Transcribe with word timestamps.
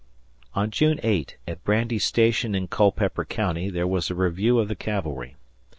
On 0.55 0.71
June 0.71 0.99
8, 1.03 1.37
at 1.47 1.63
Brandy 1.63 1.99
Station 1.99 2.55
in 2.55 2.67
Culpeper 2.69 3.23
County, 3.23 3.69
there 3.69 3.85
was 3.85 4.09
a 4.09 4.15
review 4.15 4.57
of 4.57 4.67
the 4.67 4.75
cavalry. 4.75 5.35